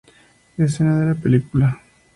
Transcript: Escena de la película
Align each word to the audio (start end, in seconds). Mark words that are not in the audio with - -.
Escena 0.57 0.99
de 0.99 1.05
la 1.13 1.13
película 1.13 1.79